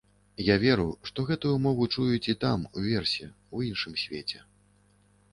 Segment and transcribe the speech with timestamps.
[0.45, 3.27] Я веру, што гэтую мову чуюць і там, уверсе,
[3.59, 4.39] у іншым свеце.